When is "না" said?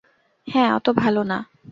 1.23-1.37